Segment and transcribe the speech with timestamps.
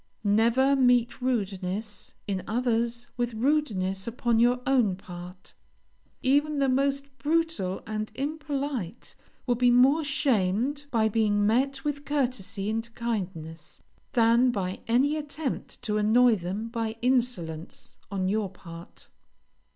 [0.23, 5.53] Never meet rudeness in others with rudeness upon your own part;
[6.23, 12.67] even the most brutal and impolite will be more shamed by being met with courtesy
[12.67, 13.83] and kindness,
[14.13, 19.07] than by any attempt to annoy them by insolence on your part.